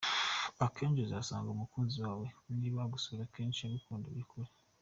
[0.65, 4.51] Akenshi uzasanga umukunzi wawe niba agusura kenshi agukunda by’ukuri.